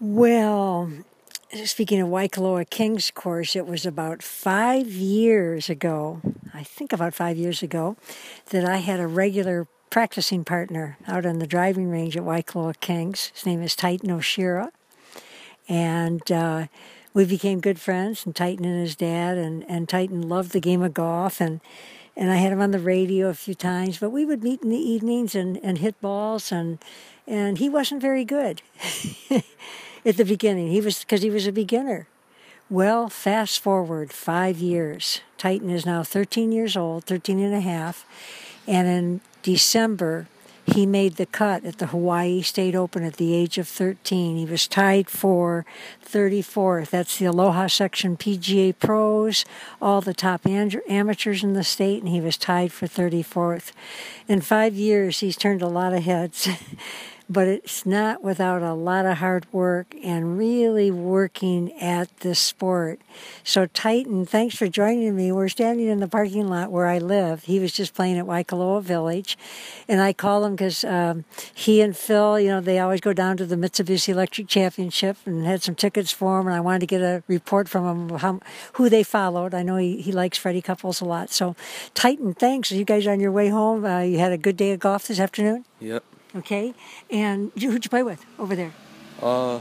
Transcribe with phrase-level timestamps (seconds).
[0.00, 0.92] Well,
[1.64, 6.20] speaking of Waikoloa Kings course, it was about five years ago,
[6.54, 7.96] I think about five years ago,
[8.50, 13.32] that I had a regular practicing partner out on the driving range at Waikoloa Kings.
[13.34, 14.70] His name is Titan Oshira.
[15.68, 16.68] And uh,
[17.12, 20.82] we became good friends, and Titan and his dad, and, and Titan loved the game
[20.82, 21.40] of golf.
[21.40, 21.60] And,
[22.16, 24.68] and I had him on the radio a few times, but we would meet in
[24.68, 26.78] the evenings and, and hit balls, and,
[27.26, 28.62] and he wasn't very good.
[30.04, 30.68] at the beginning.
[30.68, 32.06] He was because he was a beginner.
[32.70, 35.22] Well, fast forward five years.
[35.38, 38.04] Titan is now 13 years old, 13 and a half,
[38.66, 40.26] and in December
[40.74, 44.36] he made the cut at the Hawaii State Open at the age of 13.
[44.36, 45.64] He was tied for
[46.04, 46.90] 34th.
[46.90, 49.44] That's the Aloha Section PGA Pros,
[49.80, 53.72] all the top amateurs in the state, and he was tied for 34th.
[54.26, 56.48] In five years, he's turned a lot of heads.
[57.28, 63.00] but it's not without a lot of hard work and really working at the sport.
[63.44, 65.30] So, Titan, thanks for joining me.
[65.30, 67.44] We're standing in the parking lot where I live.
[67.44, 69.36] He was just playing at Waikoloa Village,
[69.88, 73.36] and I call him because um, he and Phil, you know, they always go down
[73.36, 76.86] to the Mitsubishi Electric Championship and had some tickets for him, and I wanted to
[76.86, 78.40] get a report from him how,
[78.74, 79.52] who they followed.
[79.52, 81.30] I know he, he likes Freddie Couples a lot.
[81.30, 81.56] So,
[81.94, 82.72] Titan, thanks.
[82.72, 83.84] Are you guys on your way home?
[83.84, 85.64] Uh, you had a good day of golf this afternoon?
[85.80, 86.04] Yep.
[86.36, 86.74] Okay,
[87.10, 88.72] and who'd you play with over there?
[89.22, 89.60] Uh,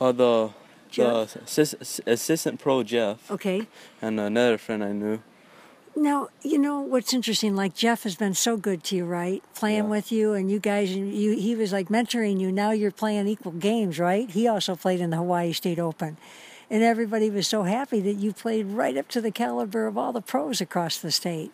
[0.00, 0.50] uh the
[0.90, 1.34] Jeff?
[1.34, 3.30] the assist, assistant pro Jeff.
[3.30, 3.66] Okay.
[4.00, 5.20] And another friend I knew.
[5.94, 7.54] Now you know what's interesting.
[7.54, 9.42] Like Jeff has been so good to you, right?
[9.54, 9.90] Playing yeah.
[9.90, 12.50] with you, and you guys, and you he was like mentoring you.
[12.50, 14.30] Now you're playing equal games, right?
[14.30, 16.16] He also played in the Hawaii State Open,
[16.70, 20.12] and everybody was so happy that you played right up to the caliber of all
[20.12, 21.52] the pros across the state.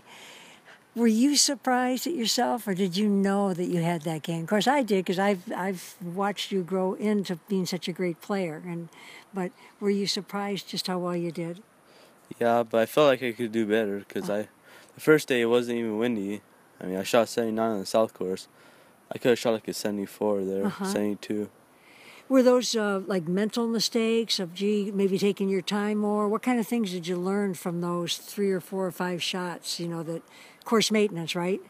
[0.98, 4.42] Were you surprised at yourself, or did you know that you had that game?
[4.42, 8.20] Of course, I did because I've I've watched you grow into being such a great
[8.20, 8.60] player.
[8.66, 8.88] And
[9.32, 11.62] but were you surprised just how well you did?
[12.40, 14.38] Yeah, but I felt like I could do better because oh.
[14.40, 14.48] I,
[14.96, 16.40] the first day it wasn't even windy.
[16.80, 18.48] I mean, I shot 79 on the south course.
[19.12, 20.84] I could have shot like a 74 there, uh-huh.
[20.84, 21.48] 72.
[22.28, 26.28] Were those uh, like mental mistakes of gee, maybe taking your time more?
[26.28, 29.78] What kind of things did you learn from those three or four or five shots?
[29.78, 30.22] You know that
[30.68, 31.60] course maintenance, right?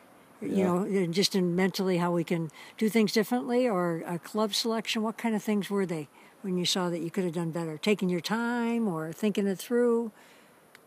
[0.43, 0.49] Yeah.
[0.49, 5.03] You know, just in mentally how we can do things differently, or a club selection.
[5.03, 6.09] What kind of things were they
[6.43, 7.79] when you saw that you could have done better?
[7.79, 10.11] Taking your time or thinking it through?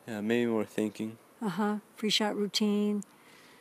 [0.08, 1.18] Yeah, maybe more thinking.
[1.42, 1.76] Uh huh.
[1.98, 3.04] Pre shot routine.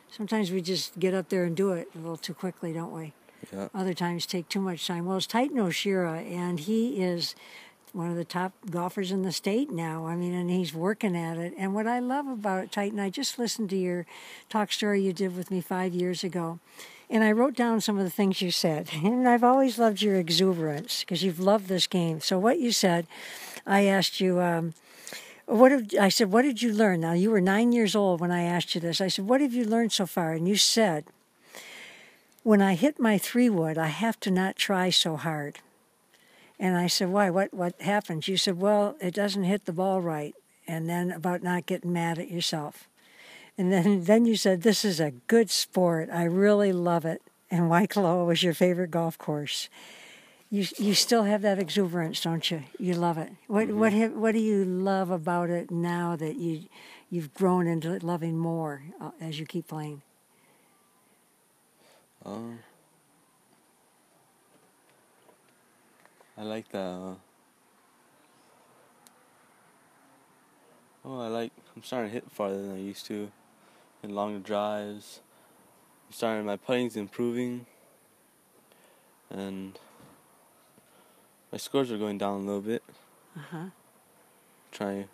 [0.09, 3.13] Sometimes we just get up there and do it a little too quickly, don't we?
[3.53, 3.69] Yeah.
[3.73, 5.05] Other times take too much time.
[5.05, 7.35] Well, it's Titan Oshira, and he is
[7.93, 10.07] one of the top golfers in the state now.
[10.07, 11.53] I mean, and he's working at it.
[11.57, 14.05] And what I love about it, Titan, I just listened to your
[14.49, 16.59] talk story you did with me five years ago.
[17.09, 18.89] And I wrote down some of the things you said.
[19.03, 22.21] And I've always loved your exuberance because you've loved this game.
[22.21, 23.07] So, what you said,
[23.67, 24.73] I asked you, um,
[25.45, 27.01] what I said, what did you learn?
[27.01, 29.01] Now, you were nine years old when I asked you this.
[29.01, 30.31] I said, what have you learned so far?
[30.31, 31.03] And you said,
[32.43, 35.59] when I hit my three wood, I have to not try so hard.
[36.61, 37.31] And I said, Why?
[37.31, 38.27] What, what happens?
[38.27, 40.35] You said, Well, it doesn't hit the ball right.
[40.67, 42.87] And then about not getting mad at yourself.
[43.57, 46.09] And then, then you said, This is a good sport.
[46.13, 47.23] I really love it.
[47.49, 49.69] And Waikoloa was your favorite golf course.
[50.51, 52.63] You, you still have that exuberance, don't you?
[52.77, 53.31] You love it.
[53.47, 53.79] What, mm-hmm.
[53.79, 56.65] what, what do you love about it now that you,
[57.09, 60.03] you've grown into loving more uh, as you keep playing?
[62.23, 62.59] Um.
[66.41, 66.73] I like.
[66.73, 67.13] Uh,
[71.05, 71.51] oh, I like.
[71.75, 73.31] I'm starting to hit farther than I used to,
[74.01, 75.19] in longer drives.
[76.07, 76.43] I'm starting.
[76.47, 77.67] My putting's improving,
[79.29, 79.77] and
[81.51, 82.81] my scores are going down a little bit.
[83.37, 83.65] Uh huh.
[84.71, 85.05] Try to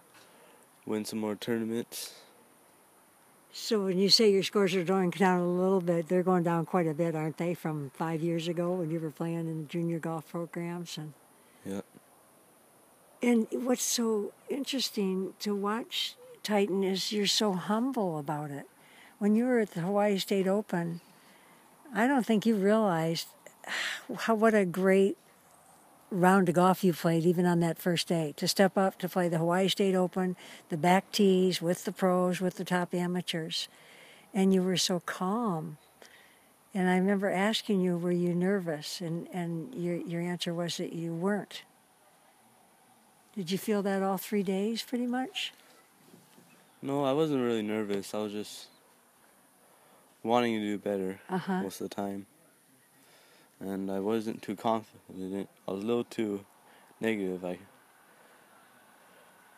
[0.86, 2.14] win some more tournaments.
[3.52, 6.66] So when you say your scores are going down a little bit, they're going down
[6.66, 9.68] quite a bit, aren't they, from five years ago when you were playing in the
[9.68, 11.14] junior golf programs and.
[11.66, 11.82] Yeah.
[13.22, 18.68] And what's so interesting to watch, Titan, is you're so humble about it.
[19.18, 21.02] When you were at the Hawaii State Open,
[21.94, 23.28] I don't think you realized
[24.20, 25.18] how what a great
[26.10, 29.28] round of golf you played even on that first day to step up to play
[29.28, 30.36] the Hawaii State Open,
[30.70, 33.68] the back tees with the pros, with the top amateurs.
[34.34, 35.78] And you were so calm.
[36.74, 39.02] And I remember asking you, were you nervous?
[39.02, 41.64] And, and your, your answer was that you weren't.
[43.36, 45.54] Did you feel that all three days pretty much?
[46.82, 48.14] No, I wasn't really nervous.
[48.14, 48.68] I was just
[50.24, 51.64] wanting to do better uh-huh.
[51.64, 52.26] most of the time.
[53.60, 55.50] And I wasn't too confident.
[55.68, 56.46] I was a little too
[57.00, 57.44] negative.
[57.46, 57.60] I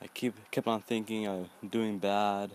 [0.01, 2.51] I keep kept on thinking I'm doing bad.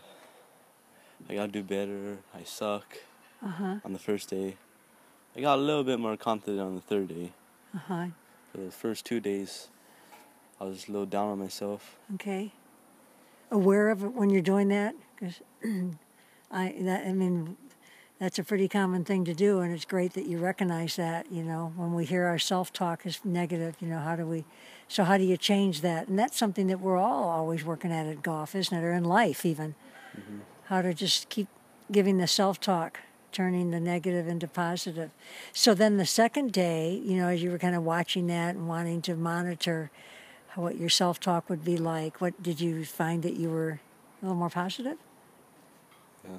[1.29, 2.19] I gotta do better.
[2.35, 2.99] I suck.
[3.43, 3.77] Uh huh.
[3.85, 4.57] On the first day,
[5.37, 7.33] I got a little bit more confident on the third day.
[7.75, 8.07] Uh huh.
[8.53, 9.69] For the first two days,
[10.61, 11.99] I was a little down on myself.
[12.15, 12.53] Okay.
[13.51, 15.41] Aware of it when you're doing that, because
[16.51, 17.57] I that I mean
[18.19, 21.31] that's a pretty common thing to do, and it's great that you recognize that.
[21.33, 24.45] You know, when we hear our self-talk is negative, you know, how do we?
[24.89, 26.09] So how do you change that?
[26.09, 29.05] And that's something that we're all always working at at golf, isn't it, or in
[29.05, 29.75] life even?
[30.17, 30.39] Mm-hmm.
[30.67, 31.49] How to just keep
[31.91, 33.01] giving the self-talk,
[33.33, 35.11] turning the negative into positive.
[35.53, 38.69] So then the second day, you know, as you were kind of watching that and
[38.69, 39.91] wanting to monitor
[40.55, 43.81] what your self-talk would be like, what did you find that you were
[44.23, 44.97] a little more positive?
[46.25, 46.37] Yeah.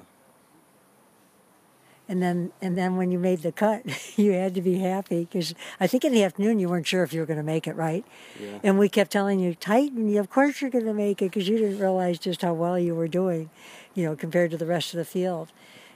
[2.08, 3.82] And then, and then when you made the cut,
[4.16, 7.12] you had to be happy because I think in the afternoon you weren't sure if
[7.12, 8.04] you were going to make it, right?
[8.40, 8.60] Yeah.
[8.62, 11.48] And we kept telling you, Titan, you of course you're going to make it because
[11.48, 13.50] you didn't realize just how well you were doing,
[13.94, 15.48] you know, compared to the rest of the field.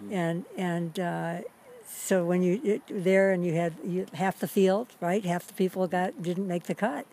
[0.03, 0.15] Mm-hmm.
[0.15, 1.39] And and uh,
[1.87, 5.25] so when you it, there and you had you, half the field, right?
[5.25, 7.07] Half the people got didn't make the cut,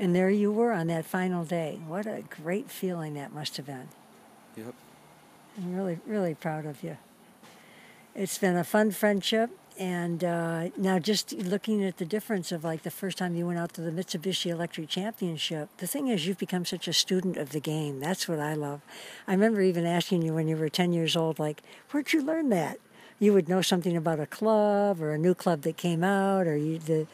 [0.00, 1.80] and there you were on that final day.
[1.86, 3.88] What a great feeling that must have been.
[4.56, 4.74] Yep.
[5.58, 6.96] I'm really really proud of you.
[8.14, 9.50] It's been a fun friendship.
[9.76, 13.58] And uh, now, just looking at the difference of like the first time you went
[13.58, 17.50] out to the Mitsubishi Electric Championship, the thing is, you've become such a student of
[17.50, 17.98] the game.
[17.98, 18.82] That's what I love.
[19.26, 22.50] I remember even asking you when you were 10 years old, like, where'd you learn
[22.50, 22.78] that?
[23.18, 26.56] You would know something about a club or a new club that came out, or
[26.56, 27.08] you, the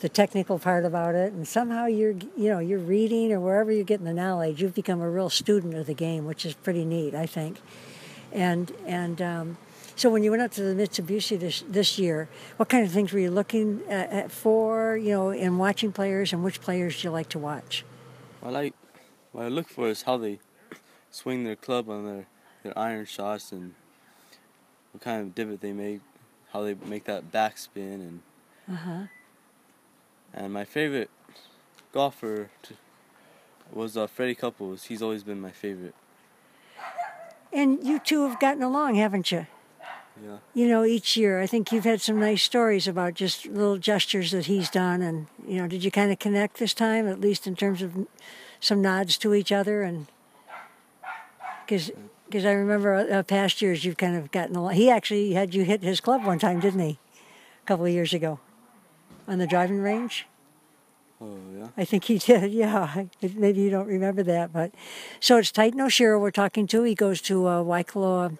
[0.00, 3.84] the technical part about it, and somehow you're you know you're reading or wherever you're
[3.84, 7.14] getting the knowledge, you've become a real student of the game, which is pretty neat,
[7.14, 7.58] I think.
[8.32, 9.58] And and um,
[9.96, 12.28] so when you went out to the Mitsubishi this, this year,
[12.58, 16.34] what kind of things were you looking at, at for, you know, in watching players,
[16.34, 17.82] and which players do you like to watch?
[18.42, 18.74] I like,
[19.32, 20.38] what I look for is how they
[21.10, 22.26] swing their club on their,
[22.62, 23.74] their iron shots and
[24.92, 26.00] what kind of divot they make,
[26.52, 28.20] how they make that backspin and
[28.70, 29.06] uh-huh.
[30.34, 31.08] and my favorite
[31.92, 32.74] golfer to,
[33.72, 34.84] was uh, Freddie Couples.
[34.84, 35.94] He's always been my favorite.
[37.52, 39.46] And you two have gotten along, haven't you?
[40.22, 40.38] Yeah.
[40.54, 44.30] You know, each year, I think you've had some nice stories about just little gestures
[44.30, 47.46] that he's done, and you know, did you kind of connect this time, at least
[47.46, 48.06] in terms of
[48.60, 50.06] some nods to each other, and
[51.64, 51.90] because
[52.28, 54.74] because I remember uh, past years you've kind of gotten along.
[54.74, 56.98] He actually had you hit his club one time, didn't he?
[57.62, 58.40] A couple of years ago,
[59.28, 60.26] on the driving range.
[61.20, 61.68] Oh yeah.
[61.76, 62.52] I think he did.
[62.52, 63.04] Yeah,
[63.34, 64.72] maybe you don't remember that, but
[65.20, 66.82] so it's Titan O'Shera we're talking to.
[66.84, 68.38] He goes to uh, Waikoloa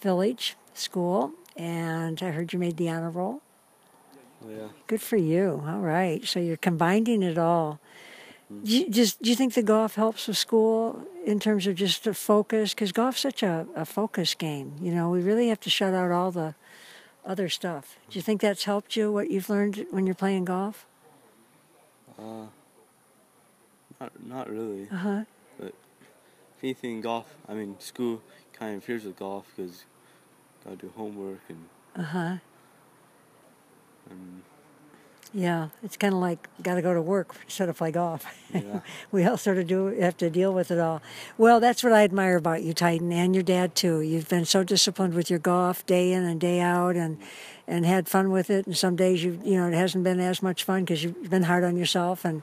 [0.00, 3.42] Village school, and I heard you made the honor roll.
[4.48, 4.68] Yeah.
[4.86, 5.62] Good for you.
[5.66, 6.24] All right.
[6.26, 7.78] So you're combining it all.
[8.52, 8.64] Mm-hmm.
[8.64, 12.04] Do you, just do you think the golf helps with school in terms of just
[12.04, 12.74] the focus?
[12.74, 14.74] Because golf's such a, a focus game.
[14.80, 16.54] You know, we really have to shut out all the
[17.24, 17.98] other stuff.
[18.08, 19.12] Do you think that's helped you?
[19.12, 20.86] What you've learned when you're playing golf?
[22.18, 22.46] Uh,
[24.00, 24.88] not not really.
[24.90, 25.24] Uh huh.
[25.58, 25.74] But
[26.56, 27.26] if anything, golf.
[27.48, 28.22] I mean, school
[28.52, 29.84] kind of interferes with golf because
[30.64, 31.64] gotta do homework and.
[31.96, 32.36] Uh huh.
[34.08, 34.42] And
[35.32, 38.24] yeah, it's kind of like got to go to work instead of play golf.
[38.52, 38.80] Yeah.
[39.12, 41.02] we all sort of do have to deal with it all.
[41.38, 44.00] Well, that's what I admire about you, Titan, and your dad too.
[44.00, 47.18] You've been so disciplined with your golf day in and day out, and
[47.66, 48.66] and had fun with it.
[48.66, 51.44] And some days you you know it hasn't been as much fun because you've been
[51.44, 52.24] hard on yourself.
[52.24, 52.42] And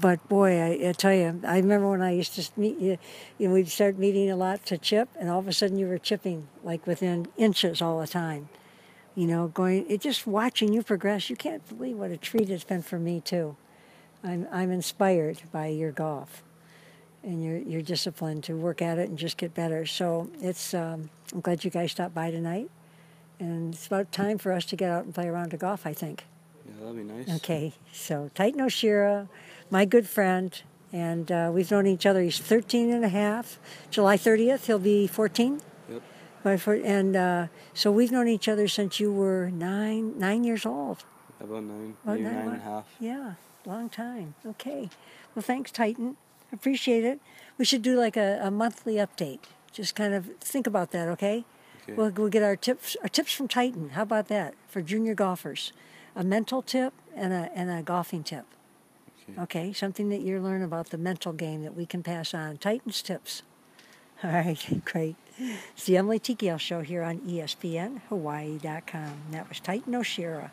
[0.00, 2.98] but boy, I, I, tell you, I remember when I used to meet you,
[3.38, 5.86] you know, we'd start meeting a lot to chip, and all of a sudden you
[5.86, 8.48] were chipping like within inches all the time
[9.18, 11.28] you know, going, it just watching you progress.
[11.28, 13.56] You can't believe what a treat it's been for me too.
[14.22, 16.44] I'm I'm inspired by your golf,
[17.24, 19.86] and your your discipline to work at it and just get better.
[19.86, 22.70] So it's um, I'm glad you guys stopped by tonight,
[23.40, 25.84] and it's about time for us to get out and play around of golf.
[25.84, 26.24] I think.
[26.68, 27.36] Yeah, that'd be nice.
[27.36, 29.28] Okay, so Titan O'Shera,
[29.70, 30.60] my good friend,
[30.92, 32.22] and uh, we've known each other.
[32.22, 33.58] He's 13 and a half.
[33.90, 35.60] July 30th, he'll be 14.
[35.90, 36.02] Yep.
[36.84, 41.04] And uh, so we've known each other since you were nine nine years old.
[41.40, 42.86] About nine, about nine, nine and a half.
[42.98, 43.34] Yeah,
[43.66, 44.34] long time.
[44.46, 44.88] Okay.
[45.34, 46.16] Well, thanks, Titan.
[46.52, 47.20] Appreciate it.
[47.58, 49.40] We should do like a, a monthly update.
[49.72, 51.44] Just kind of think about that, okay?
[51.82, 51.92] okay?
[51.92, 53.90] We'll, we'll get our tips our tips from Titan.
[53.90, 55.72] How about that for junior golfers?
[56.18, 58.44] A mental tip and a and a golfing tip.
[59.30, 59.40] Okay.
[59.40, 62.58] okay, something that you learn about the mental game that we can pass on.
[62.58, 63.42] Titan's tips.
[64.24, 65.14] All right, great.
[65.38, 66.34] It's the Emily T.
[66.34, 69.12] Gail Show here on ESPN Hawaii.com.
[69.30, 70.50] That was Titan O'Shera.